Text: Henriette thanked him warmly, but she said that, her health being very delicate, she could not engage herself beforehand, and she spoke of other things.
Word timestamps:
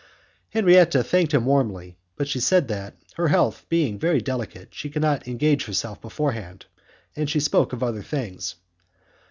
Henriette 0.49 0.93
thanked 1.05 1.31
him 1.31 1.45
warmly, 1.45 1.95
but 2.15 2.27
she 2.27 2.39
said 2.39 2.67
that, 2.67 2.95
her 3.17 3.27
health 3.27 3.67
being 3.69 3.99
very 3.99 4.19
delicate, 4.19 4.73
she 4.73 4.89
could 4.89 5.03
not 5.03 5.27
engage 5.27 5.65
herself 5.65 6.01
beforehand, 6.01 6.65
and 7.15 7.29
she 7.29 7.39
spoke 7.39 7.71
of 7.71 7.83
other 7.83 8.01
things. 8.01 8.55